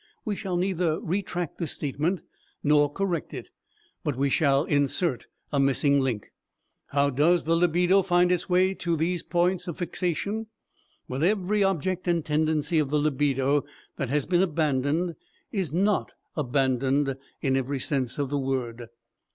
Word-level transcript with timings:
We 0.25 0.35
shall 0.35 0.57
neither 0.57 0.99
retract 0.99 1.59
this 1.59 1.73
statement 1.73 2.23
nor 2.63 2.91
correct 2.91 3.35
it, 3.35 3.51
but 4.03 4.15
we 4.15 4.31
shall 4.31 4.63
insert 4.63 5.27
a 5.53 5.59
missing 5.59 5.99
link. 5.99 6.31
How 6.87 7.11
does 7.11 7.43
the 7.43 7.55
libido 7.55 8.01
find 8.01 8.31
its 8.31 8.49
way 8.49 8.73
to 8.73 8.95
these 8.97 9.21
points 9.21 9.67
of 9.67 9.77
fixation? 9.77 10.47
Well, 11.07 11.23
every 11.23 11.63
object 11.63 12.07
and 12.07 12.25
tendency 12.25 12.79
of 12.79 12.89
the 12.89 12.97
libido 12.97 13.63
that 13.97 14.09
has 14.09 14.25
been 14.25 14.41
abandoned, 14.41 15.17
is 15.51 15.71
not 15.71 16.13
abandoned 16.35 17.15
in 17.43 17.55
every 17.55 17.79
sense 17.79 18.17
of 18.17 18.31
the 18.31 18.39
word. 18.39 18.87